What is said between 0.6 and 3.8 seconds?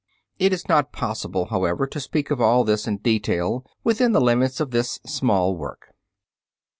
not possible, however, to speak of all this in detail